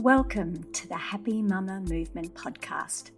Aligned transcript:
Welcome 0.00 0.64
to 0.72 0.88
the 0.88 0.96
Happy 0.96 1.42
Mama 1.42 1.82
Movement 1.82 2.34
podcast. 2.34 3.10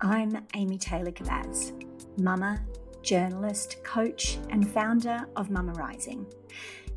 I'm 0.00 0.46
Amy 0.54 0.78
Taylor 0.78 1.10
Kabbaz, 1.10 1.72
mama, 2.16 2.60
journalist, 3.02 3.82
coach, 3.82 4.38
and 4.50 4.70
founder 4.70 5.26
of 5.34 5.50
Mama 5.50 5.72
Rising. 5.72 6.24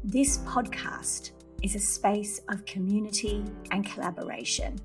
This 0.03 0.37
podcast 0.39 1.31
is 1.63 1.73
a 1.73 1.79
space 1.79 2.39
of 2.49 2.63
community 2.65 3.43
and 3.71 3.83
collaboration. 3.83 4.77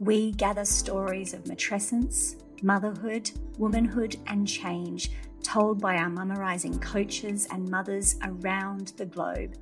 We 0.00 0.32
gather 0.32 0.64
stories 0.64 1.34
of 1.34 1.44
matrescence, 1.44 2.36
motherhood, 2.62 3.32
womanhood, 3.58 4.16
and 4.28 4.48
change 4.48 5.10
told 5.42 5.78
by 5.78 5.96
our 5.96 6.08
Mama 6.08 6.36
Rising 6.36 6.78
coaches 6.78 7.46
and 7.50 7.68
mothers 7.68 8.16
around 8.22 8.94
the 8.96 9.04
globe, 9.04 9.56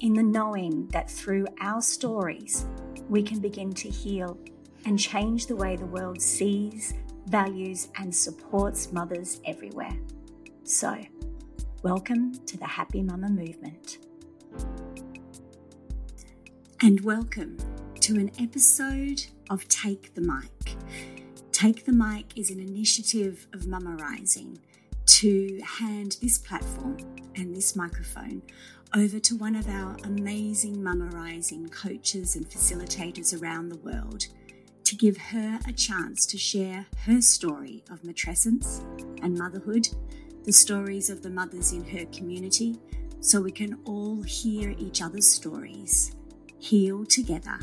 in 0.00 0.14
the 0.14 0.22
knowing 0.22 0.88
that 0.88 1.10
through 1.10 1.46
our 1.60 1.82
stories, 1.82 2.66
we 3.08 3.22
can 3.22 3.40
begin 3.40 3.72
to 3.74 3.88
heal 3.88 4.38
and 4.84 4.98
change 4.98 5.46
the 5.46 5.56
way 5.56 5.76
the 5.76 5.86
world 5.86 6.20
sees, 6.20 6.94
values, 7.26 7.88
and 7.96 8.14
supports 8.14 8.92
mothers 8.92 9.40
everywhere. 9.44 9.96
So, 10.64 10.96
welcome 11.82 12.32
to 12.46 12.56
the 12.56 12.66
Happy 12.66 13.02
Mama 13.02 13.28
movement. 13.28 13.98
And 16.82 17.00
welcome 17.02 17.58
to 18.00 18.14
an 18.14 18.30
episode 18.40 19.26
of 19.50 19.68
Take 19.68 20.14
the 20.14 20.22
Mic. 20.22 20.76
Take 21.52 21.84
the 21.84 21.92
Mic 21.92 22.38
is 22.38 22.50
an 22.50 22.60
initiative 22.60 23.46
of 23.52 23.66
Mama 23.66 23.96
Rising 23.96 24.58
to 25.10 25.60
hand 25.64 26.16
this 26.22 26.38
platform 26.38 26.96
and 27.34 27.54
this 27.54 27.74
microphone 27.74 28.40
over 28.94 29.18
to 29.18 29.36
one 29.36 29.56
of 29.56 29.68
our 29.68 29.96
amazing 30.04 30.82
Mama 30.82 31.06
Rising 31.06 31.68
coaches 31.68 32.36
and 32.36 32.48
facilitators 32.48 33.40
around 33.40 33.70
the 33.70 33.78
world 33.78 34.28
to 34.84 34.94
give 34.94 35.16
her 35.16 35.58
a 35.66 35.72
chance 35.72 36.24
to 36.26 36.38
share 36.38 36.86
her 37.06 37.20
story 37.20 37.82
of 37.90 38.02
matrescence 38.02 38.84
and 39.22 39.36
motherhood, 39.36 39.88
the 40.44 40.52
stories 40.52 41.10
of 41.10 41.22
the 41.22 41.30
mothers 41.30 41.72
in 41.72 41.84
her 41.84 42.06
community, 42.06 42.78
so 43.18 43.40
we 43.40 43.52
can 43.52 43.78
all 43.84 44.22
hear 44.22 44.74
each 44.78 45.02
other's 45.02 45.28
stories, 45.28 46.14
heal 46.58 47.04
together, 47.04 47.58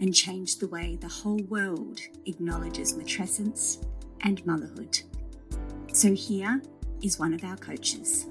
and 0.00 0.14
change 0.14 0.58
the 0.58 0.68
way 0.68 0.96
the 1.00 1.08
whole 1.08 1.42
world 1.44 1.98
acknowledges 2.26 2.94
matrescence 2.94 3.86
and 4.20 4.44
motherhood. 4.44 5.00
So 5.92 6.14
here 6.14 6.60
is 7.02 7.18
one 7.18 7.32
of 7.32 7.42
our 7.44 7.56
coaches. 7.56 8.26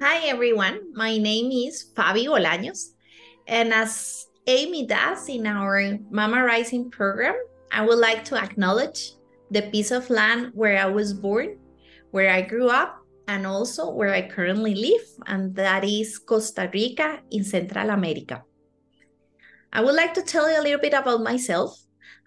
Hi 0.00 0.26
everyone. 0.26 0.92
My 0.94 1.18
name 1.18 1.52
is 1.52 1.86
Fabi 1.94 2.26
Bolaños. 2.26 2.94
And 3.46 3.72
as 3.72 4.26
Amy 4.46 4.86
does 4.86 5.28
in 5.28 5.46
our 5.46 5.98
Mama 6.10 6.42
Rising 6.42 6.90
program, 6.90 7.34
I 7.70 7.86
would 7.86 7.98
like 7.98 8.24
to 8.26 8.36
acknowledge 8.36 9.12
the 9.50 9.62
piece 9.70 9.90
of 9.90 10.10
land 10.10 10.50
where 10.54 10.78
I 10.78 10.86
was 10.86 11.12
born, 11.12 11.59
where 12.10 12.30
I 12.30 12.42
grew 12.42 12.68
up, 12.68 12.96
and 13.28 13.46
also 13.46 13.90
where 13.90 14.12
I 14.12 14.28
currently 14.28 14.74
live, 14.74 15.06
and 15.26 15.54
that 15.54 15.84
is 15.84 16.18
Costa 16.18 16.68
Rica 16.72 17.20
in 17.30 17.44
Central 17.44 17.90
America. 17.90 18.42
I 19.72 19.82
would 19.82 19.94
like 19.94 20.14
to 20.14 20.22
tell 20.22 20.50
you 20.50 20.60
a 20.60 20.64
little 20.64 20.80
bit 20.80 20.94
about 20.94 21.22
myself. 21.22 21.78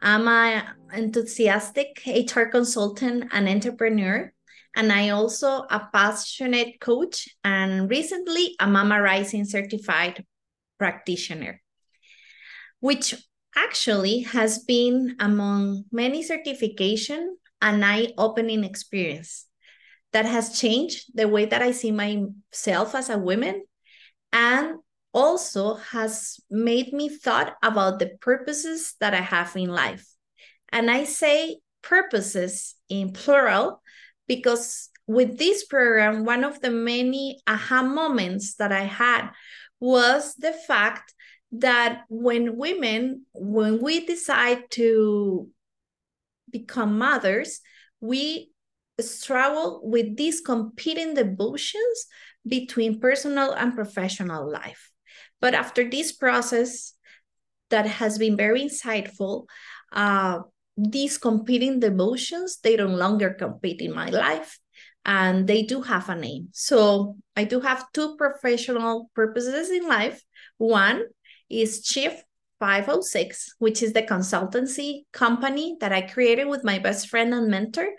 I'm 0.01 0.27
an 0.27 0.63
enthusiastic 0.93 2.01
HR 2.05 2.43
consultant 2.43 3.27
and 3.31 3.49
entrepreneur 3.49 4.31
and 4.75 4.91
I 4.91 5.09
also 5.09 5.65
a 5.69 5.87
passionate 5.93 6.79
coach 6.79 7.29
and 7.43 7.89
recently 7.89 8.55
a 8.59 8.67
Mama 8.67 9.01
Rising 9.01 9.45
certified 9.45 10.25
practitioner, 10.79 11.61
which 12.79 13.15
actually 13.55 14.21
has 14.21 14.59
been 14.59 15.15
among 15.19 15.85
many 15.91 16.23
certification 16.23 17.37
an 17.61 17.83
eye-opening 17.83 18.63
experience 18.63 19.45
that 20.13 20.25
has 20.25 20.59
changed 20.59 21.11
the 21.13 21.27
way 21.27 21.45
that 21.45 21.61
I 21.61 21.71
see 21.71 21.91
myself 21.91 22.95
as 22.95 23.09
a 23.09 23.17
woman 23.17 23.63
and 24.31 24.77
also 25.13 25.75
has 25.75 26.39
made 26.49 26.93
me 26.93 27.09
thought 27.09 27.55
about 27.61 27.99
the 27.99 28.17
purposes 28.21 28.95
that 28.99 29.13
I 29.13 29.21
have 29.21 29.55
in 29.55 29.69
life. 29.69 30.07
And 30.71 30.89
I 30.89 31.03
say 31.03 31.57
purposes 31.81 32.75
in 32.89 33.11
plural 33.11 33.81
because 34.27 34.89
with 35.05 35.37
this 35.37 35.65
program, 35.65 36.25
one 36.25 36.43
of 36.43 36.61
the 36.61 36.71
many 36.71 37.39
aha 37.45 37.83
moments 37.83 38.55
that 38.55 38.71
I 38.71 38.83
had 38.83 39.29
was 39.79 40.33
the 40.35 40.53
fact 40.53 41.13
that 41.51 42.03
when 42.09 42.57
women, 42.57 43.25
when 43.33 43.81
we 43.81 44.05
decide 44.05 44.71
to 44.71 45.49
become 46.49 46.97
mothers, 46.97 47.59
we 47.99 48.52
struggle 48.99 49.81
with 49.83 50.17
these 50.17 50.41
competing 50.41 51.13
devotions 51.13 52.05
between 52.47 52.99
personal 52.99 53.53
and 53.53 53.75
professional 53.75 54.49
life. 54.49 54.91
But 55.41 55.53
after 55.53 55.89
this 55.89 56.11
process 56.11 56.93
that 57.69 57.85
has 57.85 58.17
been 58.17 58.37
very 58.37 58.61
insightful, 58.61 59.47
uh, 59.91 60.39
these 60.77 61.17
competing 61.17 61.79
devotions 61.79 62.59
they 62.63 62.75
no 62.75 62.87
longer 62.87 63.31
compete 63.31 63.81
in 63.81 63.93
my 63.93 64.09
life 64.09 64.57
and 65.05 65.47
they 65.47 65.61
do 65.63 65.81
have 65.81 66.09
a 66.09 66.15
name 66.15 66.47
so 66.51 67.15
i 67.35 67.43
do 67.43 67.59
have 67.59 67.85
two 67.93 68.15
professional 68.15 69.09
purposes 69.13 69.69
in 69.69 69.87
life 69.87 70.23
one 70.57 71.03
is 71.49 71.85
Shift 71.85 72.23
506 72.63 73.55
which 73.59 73.83
is 73.83 73.91
the 73.91 74.03
consultancy 74.03 75.03
company 75.11 75.75
that 75.81 75.91
i 75.91 76.01
created 76.01 76.47
with 76.47 76.63
my 76.63 76.79
best 76.79 77.09
friend 77.09 77.33
and 77.33 77.49
mentor 77.49 77.89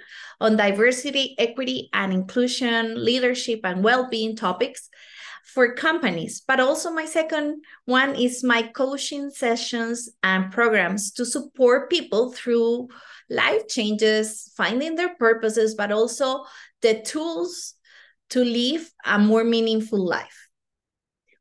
on 0.40 0.56
diversity 0.56 1.34
equity 1.38 1.90
and 1.92 2.14
inclusion 2.14 3.04
leadership 3.04 3.60
and 3.64 3.84
well-being 3.84 4.34
topics 4.34 4.88
for 5.44 5.74
companies. 5.74 6.42
But 6.46 6.58
also, 6.58 6.90
my 6.90 7.04
second 7.04 7.62
one 7.84 8.14
is 8.16 8.42
my 8.42 8.62
coaching 8.62 9.30
sessions 9.30 10.08
and 10.22 10.50
programs 10.50 11.12
to 11.12 11.24
support 11.24 11.90
people 11.90 12.32
through 12.32 12.88
life 13.30 13.68
changes, 13.68 14.50
finding 14.56 14.96
their 14.96 15.14
purposes, 15.14 15.74
but 15.74 15.92
also 15.92 16.44
the 16.80 17.02
tools 17.02 17.74
to 18.30 18.42
live 18.42 18.90
a 19.04 19.18
more 19.18 19.44
meaningful 19.44 20.04
life. 20.04 20.48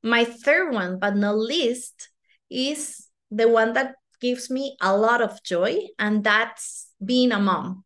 My 0.04 0.26
third 0.26 0.74
one, 0.74 1.00
but 1.00 1.16
not 1.16 1.38
least, 1.38 2.10
is 2.52 3.08
the 3.36 3.48
one 3.48 3.74
that 3.74 3.96
gives 4.22 4.50
me 4.50 4.78
a 4.82 4.96
lot 4.96 5.22
of 5.22 5.44
joy, 5.44 5.80
and 6.00 6.24
that's 6.24 6.88
being 7.04 7.32
a 7.32 7.40
mom. 7.40 7.84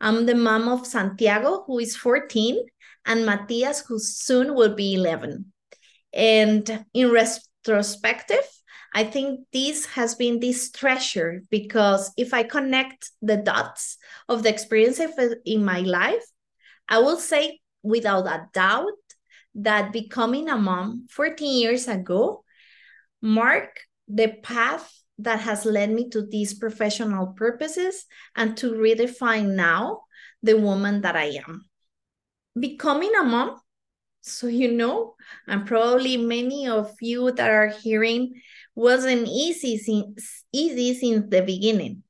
I'm 0.00 0.26
the 0.26 0.34
mom 0.34 0.68
of 0.68 0.86
Santiago, 0.86 1.64
who 1.66 1.78
is 1.78 1.96
14, 1.96 2.64
and 3.06 3.24
Matias, 3.24 3.80
who 3.86 3.98
soon 3.98 4.54
will 4.54 4.74
be 4.74 4.94
11. 4.94 5.52
And 6.12 6.84
in 6.92 7.10
retrospective, 7.10 8.46
I 8.94 9.04
think 9.04 9.40
this 9.52 9.86
has 9.86 10.14
been 10.14 10.40
this 10.40 10.70
treasure 10.70 11.42
because 11.50 12.12
if 12.16 12.32
I 12.32 12.42
connect 12.42 13.10
the 13.20 13.36
dots 13.36 13.98
of 14.28 14.42
the 14.42 14.48
experiences 14.48 15.34
in 15.44 15.64
my 15.64 15.80
life, 15.80 16.24
I 16.88 16.98
will 16.98 17.18
say 17.18 17.60
without 17.82 18.26
a 18.26 18.48
doubt 18.52 18.92
that 19.56 19.92
becoming 19.92 20.48
a 20.48 20.56
mom 20.56 21.06
14 21.10 21.60
years 21.60 21.88
ago 21.88 22.44
marked 23.20 23.85
the 24.08 24.28
path 24.42 24.92
that 25.18 25.40
has 25.40 25.64
led 25.64 25.90
me 25.90 26.08
to 26.10 26.22
these 26.26 26.54
professional 26.54 27.28
purposes 27.28 28.06
and 28.34 28.56
to 28.58 28.72
redefine 28.72 29.54
now 29.54 30.02
the 30.42 30.56
woman 30.58 31.00
that 31.02 31.16
I 31.16 31.40
am. 31.46 31.64
becoming 32.58 33.12
a 33.14 33.22
mom, 33.22 33.60
so 34.20 34.46
you 34.46 34.72
know, 34.72 35.14
and 35.46 35.66
probably 35.66 36.16
many 36.16 36.68
of 36.68 36.92
you 37.00 37.30
that 37.32 37.50
are 37.50 37.68
hearing 37.68 38.34
wasn't 38.74 39.28
easy 39.28 39.78
since 39.78 40.44
easy 40.52 40.94
since 40.94 41.26
the 41.28 41.42
beginning. 41.42 42.02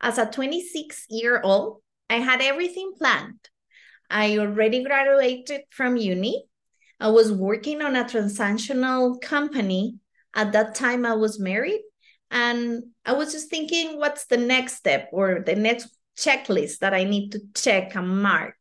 As 0.00 0.18
a 0.18 0.26
26 0.26 1.06
year 1.10 1.40
old, 1.42 1.82
I 2.10 2.16
had 2.16 2.40
everything 2.42 2.92
planned. 2.96 3.38
I 4.10 4.38
already 4.38 4.84
graduated 4.84 5.62
from 5.70 5.96
uni. 5.96 6.44
I 7.00 7.08
was 7.08 7.32
working 7.32 7.82
on 7.82 7.96
a 7.96 8.04
transactional 8.04 9.20
company. 9.20 9.98
At 10.34 10.52
that 10.52 10.74
time, 10.74 11.04
I 11.06 11.14
was 11.14 11.38
married. 11.38 11.80
And 12.30 12.84
I 13.04 13.12
was 13.12 13.32
just 13.32 13.50
thinking, 13.50 13.98
what's 13.98 14.24
the 14.26 14.38
next 14.38 14.76
step 14.76 15.10
or 15.12 15.42
the 15.44 15.54
next 15.54 15.88
checklist 16.16 16.78
that 16.78 16.94
I 16.94 17.04
need 17.04 17.32
to 17.32 17.40
check 17.54 17.94
and 17.94 18.22
mark? 18.22 18.56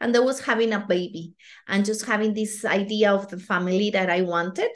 And 0.00 0.14
that 0.14 0.24
was 0.24 0.40
having 0.40 0.72
a 0.72 0.84
baby 0.86 1.32
and 1.66 1.84
just 1.84 2.04
having 2.04 2.34
this 2.34 2.64
idea 2.64 3.12
of 3.12 3.28
the 3.28 3.38
family 3.38 3.90
that 3.90 4.10
I 4.10 4.22
wanted. 4.22 4.68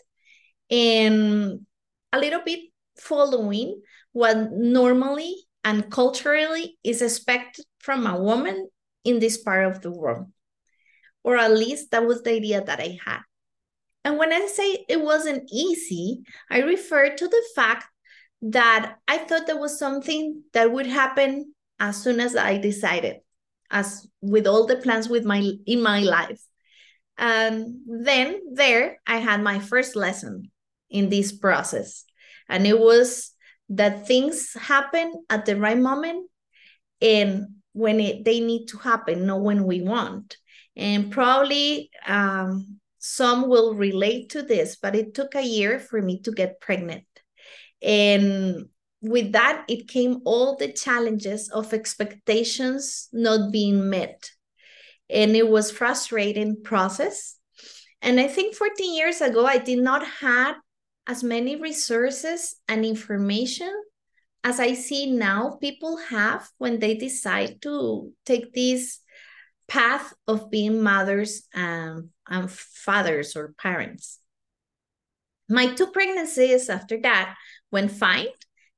And 0.70 1.66
a 2.12 2.18
little 2.18 2.40
bit 2.44 2.60
following 2.96 3.82
what 4.12 4.50
normally 4.52 5.36
and 5.64 5.90
culturally 5.90 6.78
is 6.82 7.02
expected 7.02 7.66
from 7.78 8.06
a 8.06 8.18
woman 8.18 8.68
in 9.04 9.18
this 9.18 9.36
part 9.36 9.66
of 9.66 9.82
the 9.82 9.90
world. 9.90 10.32
Or 11.22 11.36
at 11.36 11.52
least 11.52 11.90
that 11.90 12.06
was 12.06 12.22
the 12.22 12.32
idea 12.32 12.64
that 12.64 12.80
I 12.80 12.98
had. 13.04 13.20
And 14.04 14.18
when 14.18 14.32
I 14.32 14.46
say 14.46 14.84
it 14.88 15.00
wasn't 15.00 15.48
easy, 15.52 16.22
I 16.50 16.60
refer 16.60 17.14
to 17.14 17.28
the 17.28 17.42
fact 17.54 17.86
that 18.42 18.96
I 19.08 19.18
thought 19.18 19.46
there 19.46 19.58
was 19.58 19.78
something 19.78 20.42
that 20.52 20.72
would 20.72 20.86
happen 20.86 21.54
as 21.80 22.02
soon 22.02 22.20
as 22.20 22.36
I 22.36 22.58
decided, 22.58 23.16
as 23.70 24.06
with 24.20 24.46
all 24.46 24.66
the 24.66 24.76
plans 24.76 25.08
with 25.08 25.24
my 25.24 25.50
in 25.66 25.82
my 25.82 26.00
life. 26.00 26.40
And 27.16 27.78
then 27.86 28.40
there 28.52 28.98
I 29.06 29.16
had 29.16 29.42
my 29.42 29.58
first 29.58 29.96
lesson 29.96 30.50
in 30.88 31.08
this 31.08 31.32
process. 31.32 32.04
And 32.48 32.66
it 32.66 32.78
was 32.78 33.32
that 33.70 34.06
things 34.06 34.54
happen 34.54 35.12
at 35.28 35.44
the 35.44 35.56
right 35.56 35.76
moment 35.76 36.30
and 37.00 37.46
when 37.72 38.00
it, 38.00 38.24
they 38.24 38.40
need 38.40 38.66
to 38.68 38.78
happen, 38.78 39.26
not 39.26 39.42
when 39.42 39.64
we 39.64 39.82
want. 39.82 40.36
And 40.76 41.10
probably 41.10 41.90
um, 42.06 42.80
some 42.98 43.48
will 43.48 43.74
relate 43.74 44.30
to 44.30 44.42
this, 44.42 44.76
but 44.76 44.96
it 44.96 45.14
took 45.14 45.34
a 45.34 45.42
year 45.42 45.78
for 45.78 46.00
me 46.00 46.20
to 46.22 46.32
get 46.32 46.60
pregnant. 46.60 47.04
And 47.82 48.66
with 49.00 49.32
that, 49.32 49.64
it 49.68 49.88
came 49.88 50.20
all 50.24 50.56
the 50.56 50.72
challenges 50.72 51.48
of 51.50 51.72
expectations 51.72 53.08
not 53.12 53.52
being 53.52 53.88
met. 53.88 54.30
And 55.08 55.36
it 55.36 55.48
was 55.48 55.70
frustrating 55.70 56.62
process. 56.62 57.36
And 58.02 58.20
I 58.20 58.28
think 58.28 58.54
14 58.54 58.94
years 58.94 59.20
ago, 59.20 59.46
I 59.46 59.58
did 59.58 59.78
not 59.78 60.06
have 60.06 60.56
as 61.06 61.24
many 61.24 61.56
resources 61.56 62.56
and 62.68 62.84
information 62.84 63.72
as 64.44 64.60
I 64.60 64.74
see 64.74 65.10
now 65.10 65.58
people 65.60 65.96
have 66.08 66.48
when 66.58 66.78
they 66.78 66.94
decide 66.94 67.60
to 67.62 68.12
take 68.24 68.52
this 68.54 69.00
path 69.69 70.15
of 70.26 70.50
being 70.50 70.82
mothers 70.82 71.43
and, 71.55 72.09
and 72.26 72.50
fathers 72.50 73.37
or 73.37 73.55
parents. 73.59 74.19
My 75.49 75.73
two 75.75 75.88
pregnancies 75.88 76.69
after 76.69 77.00
that 77.03 77.37
went 77.70 77.93
fine. 77.93 78.26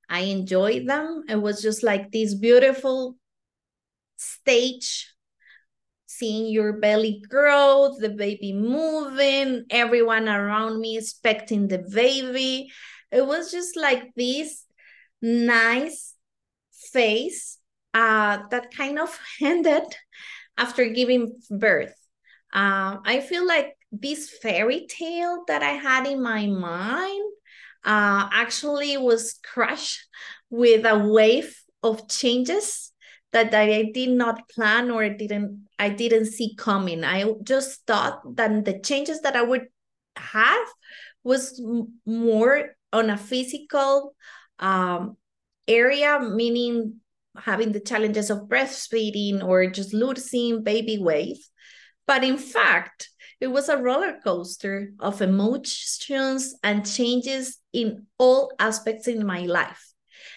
I 0.09 0.21
enjoyed 0.21 0.89
them. 0.89 1.25
It 1.29 1.41
was 1.41 1.63
just 1.63 1.83
like 1.83 2.11
this 2.11 2.35
beautiful 2.35 3.17
stage 4.17 5.13
seeing 6.07 6.53
your 6.53 6.75
belly 6.75 7.23
grow, 7.29 7.95
the 7.99 8.11
baby 8.11 8.53
moving, 8.53 9.65
everyone 9.71 10.29
around 10.29 10.81
me 10.81 10.99
expecting 10.99 11.69
the 11.69 11.79
baby. 11.79 12.71
It 13.11 13.25
was 13.25 13.51
just 13.51 13.77
like 13.77 14.13
this 14.17 14.67
nice 15.23 16.15
phase 16.73 17.59
uh, 17.95 18.41
that 18.51 18.75
kind 18.75 18.99
of 18.99 19.19
ended 19.41 19.85
after 20.61 20.85
giving 20.85 21.41
birth. 21.51 21.97
Uh, 22.53 22.99
I 23.05 23.25
feel 23.27 23.47
like 23.47 23.77
this 23.91 24.29
fairy 24.29 24.87
tale 24.87 25.45
that 25.49 25.62
I 25.62 25.73
had 25.73 26.07
in 26.07 26.23
my 26.23 26.47
mind 26.47 27.25
uh, 27.85 28.29
actually 28.31 28.97
was 28.99 29.41
crushed 29.43 30.07
with 30.51 30.85
a 30.85 30.99
wave 30.99 31.57
of 31.83 32.09
changes 32.09 32.93
that 33.33 33.55
I 33.55 33.91
did 33.95 34.11
not 34.11 34.49
plan 34.51 34.91
or 34.91 35.09
didn't 35.09 35.69
I 35.79 35.89
didn't 35.89 36.27
see 36.27 36.55
coming. 36.57 37.05
I 37.05 37.25
just 37.43 37.87
thought 37.87 38.37
that 38.37 38.65
the 38.65 38.81
changes 38.81 39.23
that 39.23 39.37
I 39.37 39.43
would 39.43 39.67
have 40.17 40.67
was 41.25 41.63
more 42.05 42.77
on 42.93 43.09
a 43.09 43.17
physical 43.17 44.15
um, 44.59 45.17
area, 45.67 46.21
meaning 46.21 47.01
having 47.37 47.73
the 47.73 47.81
challenges 47.81 48.31
of 48.31 48.49
breastfeeding 48.49 49.43
or 49.43 49.71
just 49.71 49.94
losing 49.94 50.62
baby 50.62 50.99
weight. 50.99 51.38
But 52.06 52.25
in 52.25 52.38
fact, 52.38 53.09
it 53.41 53.49
was 53.49 53.69
a 53.69 53.79
roller 53.79 54.19
coaster 54.23 54.93
of 54.99 55.23
emotions 55.23 56.55
and 56.62 56.85
changes 56.85 57.59
in 57.73 58.06
all 58.19 58.53
aspects 58.59 59.09
in 59.09 59.25
my 59.25 59.41
life. 59.43 59.87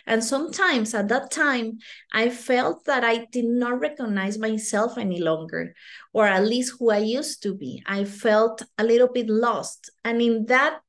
And 0.06 0.24
sometimes 0.24 0.94
at 0.94 1.08
that 1.10 1.32
time, 1.32 1.80
I 2.12 2.30
felt 2.30 2.86
that 2.86 3.04
I 3.04 3.26
did 3.32 3.46
not 3.46 3.80
recognize 3.80 4.38
myself 4.38 4.98
any 4.98 5.22
longer, 5.22 5.74
or 6.14 6.28
at 6.28 6.46
least 6.46 6.76
who 6.78 6.92
I 6.92 7.00
used 7.00 7.44
to 7.44 7.54
be. 7.54 7.84
I 7.86 8.04
felt 8.04 8.62
a 8.78 8.84
little 8.84 9.08
bit 9.08 9.30
lost. 9.30 9.90
And 10.04 10.22
in 10.22 10.46
that, 10.48 10.80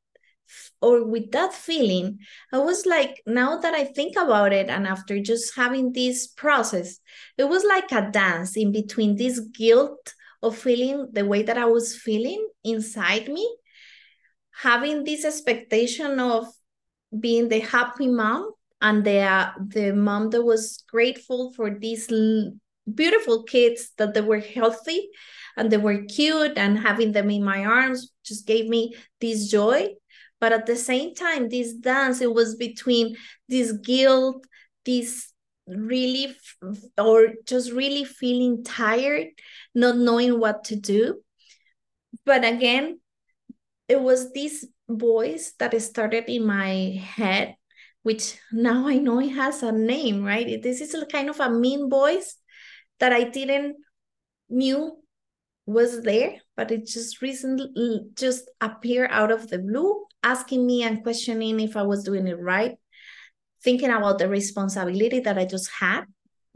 or 0.81 1.05
with 1.05 1.31
that 1.33 1.53
feeling, 1.53 2.19
I 2.53 2.59
was 2.59 2.87
like, 2.87 3.23
now 3.27 3.59
that 3.59 3.75
I 3.75 3.85
think 3.85 4.17
about 4.17 4.53
it, 4.53 4.69
and 4.69 4.87
after 4.87 5.19
just 5.21 5.57
having 5.57 5.93
this 5.93 6.27
process, 6.27 6.99
it 7.39 7.45
was 7.45 7.65
like 7.65 7.91
a 7.93 8.11
dance 8.11 8.57
in 8.57 8.73
between 8.73 9.17
this 9.17 9.41
guilt 9.41 10.15
of 10.43 10.57
feeling 10.57 11.09
the 11.13 11.25
way 11.25 11.43
that 11.43 11.59
I 11.59 11.65
was 11.65 11.97
feeling 11.97 12.47
inside 12.63 13.29
me, 13.29 13.49
having 14.63 15.05
this 15.05 15.25
expectation 15.25 16.21
of 16.21 16.47
being 17.19 17.49
the 17.49 17.61
happy 17.61 18.09
mom 18.09 18.53
and 18.83 19.05
the 19.05 19.21
uh, 19.21 19.51
the 19.69 19.93
mom 19.93 20.31
that 20.31 20.43
was 20.43 20.85
grateful 20.91 21.53
for 21.55 21.71
these 21.71 22.13
beautiful 22.93 23.43
kids 23.45 23.93
that 23.97 24.13
they 24.13 24.21
were 24.21 24.41
healthy 24.41 25.09
and 25.57 25.71
they 25.71 25.79
were 25.79 26.03
cute 26.05 26.59
and 26.59 26.79
having 26.79 27.13
them 27.13 27.31
in 27.31 27.43
my 27.43 27.65
arms 27.65 28.13
just 28.25 28.47
gave 28.47 28.69
me 28.69 28.95
this 29.21 29.51
joy 29.51 29.89
but 30.45 30.53
at 30.53 30.67
the 30.67 30.77
same 30.77 31.15
time 31.15 31.49
this 31.49 31.73
dance 31.73 32.21
it 32.21 32.31
was 32.31 32.55
between 32.57 33.17
this 33.49 33.73
guilt 33.73 34.47
this 34.85 35.33
really 35.67 36.37
or 36.99 37.29
just 37.47 37.73
really 37.73 38.05
feeling 38.05 38.63
tired 38.63 39.29
not 39.75 39.97
knowing 39.97 40.39
what 40.39 40.65
to 40.65 40.77
do 40.77 41.19
but 42.27 42.45
again 42.45 43.01
it 43.89 43.99
was 43.99 44.35
this 44.35 44.67
voice 44.87 45.55
that 45.59 45.81
started 45.81 46.25
in 46.29 46.45
my 46.45 47.01
head 47.17 47.57
which 48.03 48.39
now 48.53 48.87
I 48.87 48.99
know 48.99 49.19
it 49.19 49.31
has 49.31 49.63
a 49.63 49.73
name, 49.73 50.23
right? 50.23 50.63
This 50.63 50.83
is 50.83 50.93
a 50.93 51.07
kind 51.07 51.31
of 51.31 51.41
a 51.41 51.49
mean 51.49 51.89
voice 51.89 52.37
that 53.01 53.15
I 53.15 53.25
didn't 53.25 53.77
knew 54.51 54.99
was 55.65 56.03
there, 56.03 56.37
but 56.55 56.71
it 56.71 56.87
just 56.87 57.23
recently 57.23 58.03
just 58.15 58.51
appeared 58.61 59.09
out 59.11 59.33
of 59.33 59.49
the 59.49 59.59
blue, 59.59 60.05
asking 60.25 60.67
me 60.67 60.83
and 60.83 61.03
questioning 61.03 61.61
if 61.61 61.77
I 61.77 61.83
was 61.83 62.03
doing 62.03 62.27
it 62.27 62.41
right, 62.41 62.77
thinking 63.63 63.91
about 63.91 64.19
the 64.19 64.29
responsibility 64.29 65.21
that 65.21 65.39
I 65.39 65.45
just 65.45 65.71
had, 65.71 66.05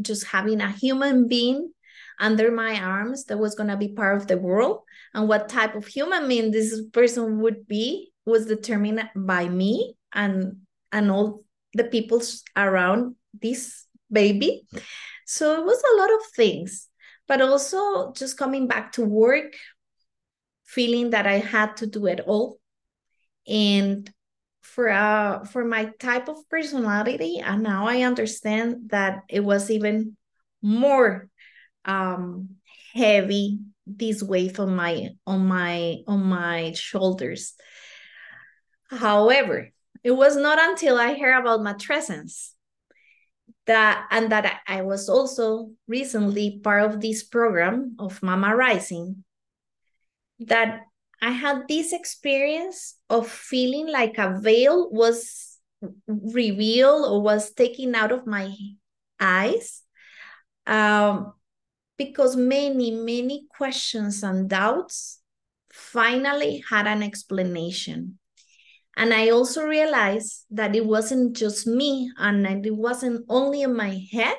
just 0.01 0.27
having 0.27 0.61
a 0.61 0.73
human 0.73 1.29
being 1.29 1.73
under 2.19 2.51
my 2.51 2.81
arms 2.81 3.27
that 3.27 3.39
was 3.39 3.55
going 3.55 3.69
to 3.69 3.77
be 3.77 3.93
part 3.93 4.17
of 4.17 4.27
the 4.27 4.37
world 4.37 4.83
and 5.15 5.29
what 5.29 5.49
type 5.49 5.77
of 5.77 5.87
human 5.87 6.27
being 6.27 6.51
this 6.51 6.83
person 6.93 7.41
would 7.41 7.67
be 7.69 8.11
was 8.27 8.47
determined 8.47 9.09
by 9.15 9.49
me 9.49 9.95
and 10.13 10.57
and 10.93 11.11
all 11.11 11.45
the 11.75 11.85
people 11.85 12.21
around 12.57 13.15
this 13.41 13.85
baby. 14.11 14.67
So 15.27 15.61
it 15.61 15.65
was 15.65 15.83
a 15.83 15.97
lot 15.97 16.11
of 16.11 16.27
things, 16.35 16.89
but 17.27 17.43
also 17.43 18.13
just 18.13 18.39
coming 18.39 18.67
back 18.67 18.93
to 18.93 19.05
work, 19.05 19.55
feeling 20.65 21.11
that 21.11 21.27
I 21.27 21.39
had 21.39 21.77
to 21.79 21.87
do 21.87 22.07
it 22.07 22.21
all. 22.21 22.59
And 23.49 24.11
for 24.61 24.89
uh 24.91 25.45
for 25.45 25.65
my 25.65 25.91
type 25.99 26.29
of 26.29 26.49
personality, 26.49 27.39
and 27.39 27.63
now 27.63 27.87
I 27.87 28.03
understand 28.03 28.91
that 28.91 29.23
it 29.29 29.41
was 29.41 29.71
even 29.71 30.17
more 30.63 31.29
um 31.85 32.57
heavy 32.95 33.59
this 33.87 34.23
weight 34.23 34.59
on 34.59 34.77
my 34.77 35.11
on 35.27 35.47
my 35.47 35.99
on 36.07 36.25
my 36.25 36.73
shoulders. 36.73 37.55
However, 38.91 39.71
it 40.05 40.13
was 40.13 40.37
not 40.37 40.59
until 40.59 40.99
I 40.99 41.19
heard 41.19 41.41
about 41.41 41.61
matrescence 41.61 42.53
that 43.67 44.07
and 44.11 44.33
that 44.33 44.61
I 44.67 44.83
was 44.83 45.09
also 45.09 45.73
recently 45.87 46.61
part 46.63 46.85
of 46.85 47.01
this 47.01 47.23
program 47.23 47.97
of 47.99 48.23
Mama 48.23 48.57
Rising 48.57 49.25
that 50.41 50.83
I 51.21 51.33
had 51.33 51.69
this 51.69 51.93
experience 51.93 52.97
of 53.11 53.29
feeling 53.29 53.89
like 53.89 54.19
a 54.19 54.39
veil 54.41 54.91
was 54.91 55.59
revealed 56.07 57.11
or 57.11 57.23
was 57.23 57.53
taken 57.53 57.95
out 57.95 58.13
of 58.13 58.27
my 58.27 58.55
eyes. 59.21 59.83
Um, 60.67 61.33
because 61.97 62.37
many, 62.37 62.93
many 62.93 63.47
questions 63.57 64.23
and 64.23 64.49
doubts 64.49 65.21
finally 65.73 66.63
had 66.71 66.87
an 66.87 67.03
explanation. 67.03 68.19
And 68.97 69.13
I 69.13 69.31
also 69.31 69.65
realized 69.65 70.45
that 70.51 70.75
it 70.75 70.87
wasn't 70.87 71.37
just 71.37 71.67
me 71.67 72.11
and 72.19 72.47
it 72.65 72.75
wasn't 72.75 73.25
only 73.29 73.63
in 73.63 73.77
my 73.77 74.01
head, 74.13 74.37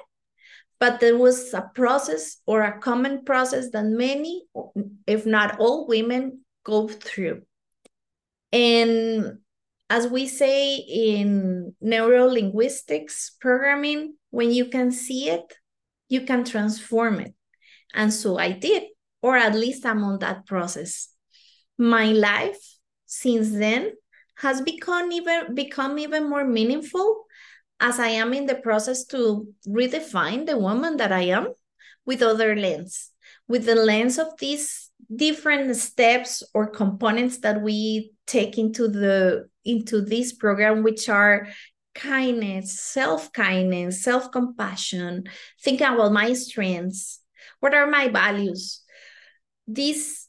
but 0.79 0.99
there 0.99 1.17
was 1.17 1.53
a 1.53 1.69
process 1.75 2.37
or 2.45 2.61
a 2.61 2.79
common 2.79 3.23
process 3.23 3.69
that 3.71 3.85
many, 3.85 4.43
if 5.05 5.25
not 5.25 5.59
all 5.59 5.87
women, 5.87 6.41
go 6.69 6.87
through. 6.87 7.41
And 8.51 9.39
as 9.89 10.07
we 10.07 10.27
say 10.27 10.75
in 10.75 11.75
neurolinguistics 11.83 13.31
programming, 13.41 14.15
when 14.29 14.51
you 14.51 14.65
can 14.65 14.91
see 14.91 15.29
it, 15.29 15.53
you 16.07 16.21
can 16.21 16.43
transform 16.43 17.19
it. 17.19 17.33
And 17.93 18.13
so 18.13 18.37
I 18.37 18.51
did, 18.51 18.83
or 19.21 19.35
at 19.37 19.55
least 19.55 19.85
I'm 19.85 20.03
on 20.03 20.19
that 20.19 20.45
process. 20.45 21.09
My 21.77 22.05
life 22.05 22.59
since 23.05 23.51
then 23.51 23.93
has 24.37 24.61
become 24.61 25.11
even 25.11 25.55
become 25.55 25.97
even 25.99 26.29
more 26.29 26.45
meaningful 26.45 27.25
as 27.79 27.99
I 27.99 28.09
am 28.09 28.33
in 28.33 28.45
the 28.45 28.55
process 28.55 29.05
to 29.05 29.47
redefine 29.67 30.45
the 30.45 30.57
woman 30.57 30.97
that 30.97 31.11
I 31.11 31.23
am 31.23 31.53
with 32.05 32.21
other 32.21 32.55
lens, 32.55 33.11
with 33.49 33.65
the 33.65 33.75
lens 33.75 34.17
of 34.17 34.27
these 34.39 34.91
different 35.13 35.75
steps 35.75 36.43
or 36.53 36.67
components 36.67 37.39
that 37.39 37.61
we 37.61 38.13
take 38.27 38.57
into 38.57 38.87
the 38.87 39.49
into 39.65 40.01
this 40.01 40.31
program, 40.33 40.83
which 40.83 41.09
are 41.09 41.47
kindness, 41.93 42.79
self-kindness, 42.79 44.03
self-compassion, 44.03 45.25
thinking 45.61 45.87
about 45.87 46.13
my 46.13 46.31
strengths, 46.33 47.19
what 47.59 47.73
are 47.73 47.87
my 47.87 48.07
values, 48.07 48.81
this 49.67 50.27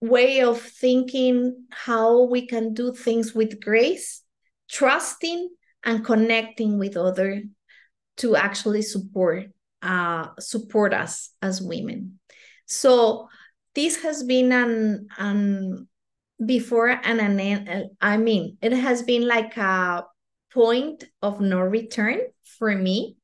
way 0.00 0.42
of 0.42 0.60
thinking 0.60 1.64
how 1.70 2.24
we 2.24 2.46
can 2.46 2.74
do 2.74 2.92
things 2.92 3.34
with 3.34 3.60
grace, 3.60 4.22
trusting 4.70 5.48
and 5.84 6.04
connecting 6.04 6.78
with 6.78 6.96
other 6.96 7.42
to 8.18 8.36
actually 8.36 8.82
support 8.82 9.46
uh, 9.82 10.28
support 10.38 10.92
us 10.92 11.30
as 11.40 11.62
women. 11.62 12.19
So 12.70 13.28
this 13.74 14.02
has 14.02 14.22
been 14.22 14.52
an 14.52 15.08
an 15.18 15.88
before 16.44 16.88
and 16.88 17.20
an 17.20 17.90
I 18.00 18.16
mean 18.16 18.56
it 18.62 18.72
has 18.72 19.02
been 19.02 19.26
like 19.26 19.56
a 19.56 20.06
point 20.54 21.04
of 21.20 21.40
no 21.40 21.60
return 21.60 22.20
for 22.58 22.74
me, 22.74 23.16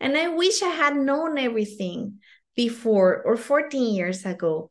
and 0.00 0.16
I 0.16 0.28
wish 0.28 0.62
I 0.62 0.68
had 0.70 0.96
known 0.96 1.38
everything 1.38 2.20
before 2.56 3.22
or 3.22 3.36
14 3.36 3.94
years 3.94 4.24
ago. 4.24 4.70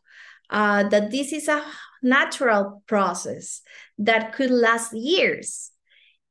Uh, 0.50 0.84
that 0.90 1.10
this 1.10 1.34
is 1.34 1.48
a 1.48 1.64
natural 2.04 2.84
process 2.86 3.62
that 3.98 4.34
could 4.34 4.52
last 4.52 4.94
years 4.94 5.72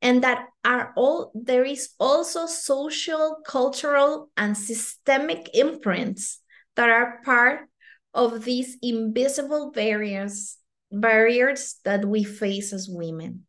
and 0.00 0.22
that 0.22 0.46
are 0.64 0.92
all 0.96 1.32
there 1.34 1.64
is 1.64 1.90
also 1.98 2.46
social 2.46 3.38
cultural 3.44 4.28
and 4.36 4.56
systemic 4.56 5.48
imprints 5.54 6.40
that 6.76 6.88
are 6.88 7.20
part 7.24 7.68
of 8.14 8.44
these 8.44 8.76
invisible 8.82 9.70
barriers 9.70 10.58
barriers 10.90 11.76
that 11.84 12.04
we 12.04 12.22
face 12.22 12.72
as 12.72 12.88
women 12.88 13.46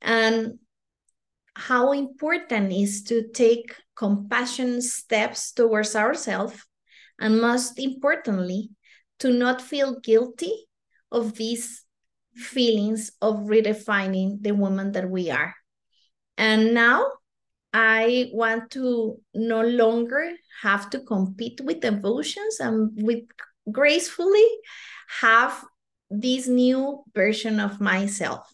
and 0.00 0.58
how 1.54 1.92
important 1.92 2.72
is 2.72 3.02
to 3.02 3.28
take 3.34 3.74
compassion 3.96 4.80
steps 4.80 5.52
towards 5.52 5.96
ourselves 5.96 6.64
and 7.18 7.40
most 7.40 7.78
importantly 7.78 8.70
to 9.18 9.32
not 9.32 9.60
feel 9.60 9.98
guilty 10.00 10.68
of 11.10 11.34
these 11.34 11.84
feelings 12.36 13.10
of 13.20 13.36
redefining 13.40 14.40
the 14.40 14.52
woman 14.52 14.92
that 14.92 15.10
we 15.10 15.30
are. 15.30 15.54
And 16.36 16.72
now 16.72 17.10
I 17.72 18.30
want 18.32 18.70
to 18.72 19.20
no 19.34 19.62
longer 19.62 20.30
have 20.62 20.88
to 20.90 21.00
compete 21.00 21.60
with 21.60 21.84
emotions 21.84 22.60
and 22.60 22.90
with 23.02 23.24
gracefully 23.70 24.46
have 25.20 25.64
this 26.10 26.48
new 26.48 27.04
version 27.14 27.60
of 27.60 27.80
myself. 27.80 28.52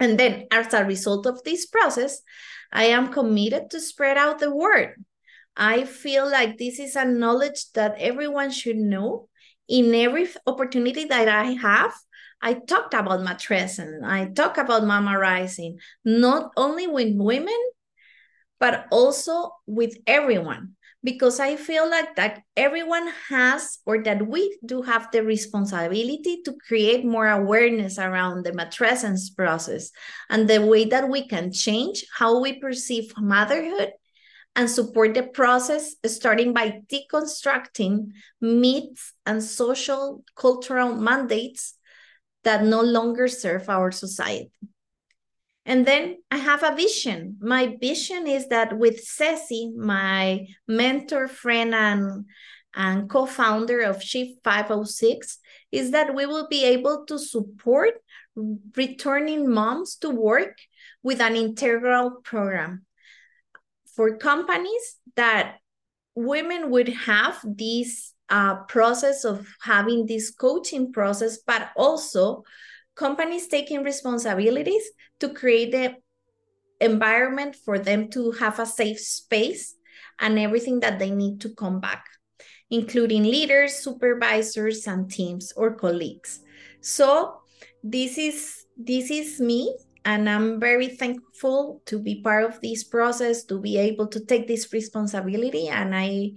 And 0.00 0.18
then, 0.18 0.46
as 0.50 0.72
a 0.74 0.84
result 0.84 1.26
of 1.26 1.42
this 1.42 1.66
process, 1.66 2.22
I 2.72 2.84
am 2.84 3.12
committed 3.12 3.70
to 3.70 3.80
spread 3.80 4.16
out 4.16 4.38
the 4.38 4.54
word. 4.54 4.94
I 5.56 5.84
feel 5.84 6.30
like 6.30 6.56
this 6.58 6.78
is 6.78 6.94
a 6.94 7.04
knowledge 7.04 7.72
that 7.72 7.96
everyone 7.98 8.50
should 8.50 8.76
know 8.76 9.28
in 9.68 9.92
every 9.94 10.28
opportunity 10.46 11.04
that 11.06 11.28
I 11.28 11.52
have 11.52 11.92
I 12.40 12.54
talked 12.54 12.94
about 12.94 13.20
matrescence. 13.20 14.04
I 14.04 14.26
talk 14.26 14.58
about 14.58 14.84
mama 14.84 15.18
rising, 15.18 15.78
not 16.04 16.52
only 16.56 16.86
with 16.86 17.16
women, 17.16 17.58
but 18.60 18.86
also 18.90 19.52
with 19.66 19.96
everyone. 20.06 20.74
Because 21.04 21.38
I 21.38 21.54
feel 21.54 21.88
like 21.88 22.16
that 22.16 22.42
everyone 22.56 23.08
has, 23.28 23.78
or 23.86 24.02
that 24.02 24.26
we 24.26 24.58
do 24.66 24.82
have 24.82 25.08
the 25.12 25.22
responsibility 25.22 26.42
to 26.44 26.56
create 26.66 27.04
more 27.04 27.28
awareness 27.28 27.98
around 27.98 28.44
the 28.44 28.50
matrescence 28.50 29.34
process 29.34 29.92
and 30.28 30.48
the 30.48 30.64
way 30.64 30.86
that 30.86 31.08
we 31.08 31.28
can 31.28 31.52
change 31.52 32.04
how 32.12 32.40
we 32.40 32.58
perceive 32.58 33.12
motherhood 33.16 33.92
and 34.56 34.68
support 34.68 35.14
the 35.14 35.22
process, 35.22 35.94
starting 36.04 36.52
by 36.52 36.80
deconstructing 36.90 38.08
myths 38.40 39.12
and 39.24 39.42
social 39.42 40.24
cultural 40.34 40.96
mandates 40.96 41.74
that 42.42 42.64
no 42.64 42.80
longer 42.80 43.28
serve 43.28 43.68
our 43.68 43.92
society. 43.92 44.50
And 45.68 45.84
then 45.84 46.16
I 46.30 46.38
have 46.38 46.62
a 46.62 46.74
vision. 46.74 47.36
My 47.42 47.76
vision 47.78 48.26
is 48.26 48.48
that 48.48 48.78
with 48.78 49.04
Ceci, 49.04 49.70
my 49.76 50.46
mentor, 50.66 51.28
friend, 51.28 51.74
and, 51.74 52.24
and 52.74 53.10
co 53.10 53.26
founder 53.26 53.80
of 53.82 54.02
Shift 54.02 54.42
506, 54.44 55.38
is 55.70 55.90
that 55.90 56.14
we 56.14 56.24
will 56.24 56.48
be 56.48 56.64
able 56.64 57.04
to 57.04 57.18
support 57.18 57.96
returning 58.76 59.50
moms 59.50 59.96
to 59.96 60.08
work 60.08 60.56
with 61.02 61.20
an 61.20 61.36
integral 61.36 62.12
program 62.24 62.86
for 63.94 64.16
companies 64.16 64.96
that 65.16 65.56
women 66.14 66.70
would 66.70 66.88
have 66.88 67.38
this 67.44 68.14
uh, 68.30 68.54
process 68.64 69.24
of 69.24 69.46
having 69.60 70.06
this 70.06 70.30
coaching 70.30 70.92
process, 70.94 71.40
but 71.46 71.68
also 71.76 72.44
companies 72.98 73.46
taking 73.46 73.84
responsibilities 73.84 74.82
to 75.20 75.28
create 75.32 75.70
the 75.70 75.94
environment 76.80 77.56
for 77.64 77.78
them 77.78 78.10
to 78.10 78.32
have 78.32 78.58
a 78.58 78.66
safe 78.66 78.98
space 78.98 79.76
and 80.18 80.38
everything 80.38 80.80
that 80.80 80.98
they 80.98 81.10
need 81.10 81.40
to 81.40 81.54
come 81.54 81.80
back, 81.80 82.04
including 82.70 83.22
leaders, 83.22 83.74
supervisors, 83.74 84.86
and 84.86 85.10
teams 85.10 85.52
or 85.56 85.74
colleagues. 85.74 86.40
So 86.80 87.40
this 87.82 88.18
is 88.18 88.66
this 88.76 89.10
is 89.10 89.40
me 89.40 89.74
and 90.04 90.28
i'm 90.28 90.60
very 90.60 90.88
thankful 90.88 91.80
to 91.86 91.98
be 91.98 92.20
part 92.22 92.44
of 92.44 92.60
this 92.60 92.84
process 92.84 93.44
to 93.44 93.58
be 93.60 93.76
able 93.76 94.06
to 94.06 94.24
take 94.24 94.46
this 94.46 94.72
responsibility 94.72 95.68
and 95.68 95.94
i 95.94 96.30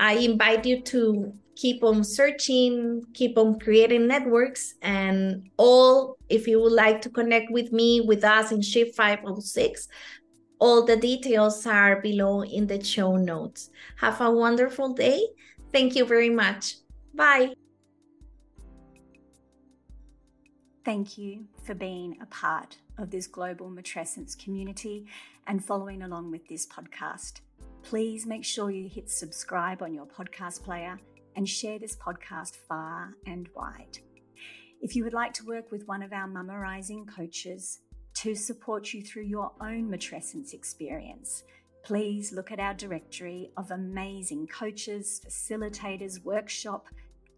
I 0.00 0.14
invite 0.14 0.64
you 0.64 0.80
to 0.96 1.34
keep 1.60 1.84
on 1.84 2.02
searching, 2.02 3.04
keep 3.12 3.36
on 3.36 3.58
creating 3.58 4.06
networks, 4.06 4.76
and 4.80 5.50
all, 5.58 6.16
if 6.30 6.48
you 6.48 6.58
would 6.58 6.72
like 6.72 7.02
to 7.02 7.10
connect 7.10 7.50
with 7.50 7.70
me, 7.70 8.00
with 8.00 8.24
us 8.24 8.50
in 8.50 8.62
Shift 8.62 8.96
506, 8.96 9.86
all 10.58 10.86
the 10.86 10.96
details 10.96 11.66
are 11.66 12.00
below 12.00 12.42
in 12.42 12.66
the 12.66 12.82
show 12.82 13.16
notes. 13.16 13.68
Have 13.98 14.22
a 14.22 14.30
wonderful 14.30 14.94
day. 14.94 15.20
Thank 15.70 15.96
you 15.96 16.06
very 16.06 16.30
much. 16.30 16.76
Bye. 17.14 17.52
Thank 20.82 21.18
you 21.18 21.44
for 21.62 21.74
being 21.74 22.16
a 22.22 22.26
part 22.26 22.78
of 22.96 23.10
this 23.10 23.26
global 23.26 23.68
matrescence 23.68 24.36
community 24.42 25.06
and 25.46 25.62
following 25.62 26.00
along 26.00 26.30
with 26.30 26.48
this 26.48 26.66
podcast 26.66 27.40
please 27.82 28.26
make 28.26 28.44
sure 28.44 28.70
you 28.70 28.88
hit 28.88 29.10
subscribe 29.10 29.82
on 29.82 29.94
your 29.94 30.06
podcast 30.06 30.62
player 30.62 30.98
and 31.36 31.48
share 31.48 31.78
this 31.78 31.96
podcast 31.96 32.56
far 32.68 33.14
and 33.26 33.48
wide. 33.54 33.98
If 34.80 34.96
you 34.96 35.04
would 35.04 35.12
like 35.12 35.34
to 35.34 35.44
work 35.44 35.70
with 35.70 35.86
one 35.86 36.02
of 36.02 36.12
our 36.12 36.26
Mama 36.26 36.58
Rising 36.58 37.06
coaches 37.06 37.80
to 38.14 38.34
support 38.34 38.92
you 38.92 39.02
through 39.02 39.24
your 39.24 39.52
own 39.60 39.90
matrescence 39.90 40.52
experience, 40.54 41.44
please 41.84 42.32
look 42.32 42.50
at 42.50 42.60
our 42.60 42.74
directory 42.74 43.50
of 43.56 43.70
amazing 43.70 44.46
coaches, 44.46 45.20
facilitators, 45.26 46.24
workshop 46.24 46.86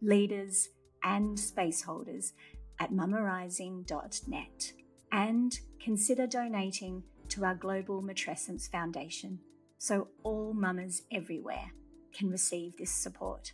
leaders, 0.01 0.69
and 1.05 1.39
space 1.39 1.83
holders 1.83 2.33
at 2.79 2.93
mamarising.net. 2.93 4.73
And 5.11 5.61
consider 5.81 6.27
donating 6.27 7.03
to 7.29 7.45
our 7.45 7.55
Global 7.55 8.03
Matrescence 8.03 8.71
Foundation 8.71 9.41
so 9.79 10.09
all 10.23 10.55
mamas 10.55 11.03
everywhere 11.11 11.73
can 12.13 12.31
receive 12.31 12.77
this 12.77 12.91
support. 12.91 13.53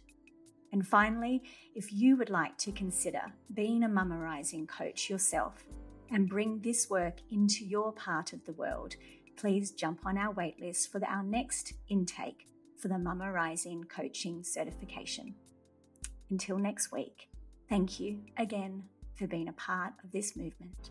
And 0.72 0.86
finally, 0.86 1.42
if 1.74 1.92
you 1.92 2.16
would 2.16 2.30
like 2.30 2.58
to 2.58 2.72
consider 2.72 3.22
being 3.54 3.82
a 3.82 3.88
mama 3.88 4.18
rising 4.18 4.66
coach 4.66 5.08
yourself 5.08 5.64
and 6.10 6.28
bring 6.28 6.60
this 6.60 6.90
work 6.90 7.20
into 7.30 7.64
your 7.64 7.92
part 7.92 8.32
of 8.32 8.44
the 8.44 8.52
world, 8.52 8.96
please 9.36 9.70
jump 9.70 10.04
on 10.04 10.18
our 10.18 10.34
waitlist 10.34 10.90
for 10.90 11.04
our 11.06 11.22
next 11.22 11.72
intake 11.88 12.46
for 12.78 12.88
the 12.88 12.98
Mama 12.98 13.30
Rising 13.32 13.84
Coaching 13.84 14.44
Certification. 14.44 15.34
Until 16.30 16.58
next 16.58 16.92
week, 16.92 17.28
thank 17.68 17.98
you 17.98 18.20
again 18.36 18.84
for 19.16 19.26
being 19.26 19.48
a 19.48 19.52
part 19.52 19.94
of 20.04 20.12
this 20.12 20.36
movement. 20.36 20.90